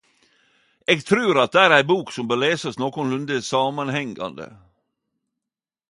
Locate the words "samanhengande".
3.51-4.49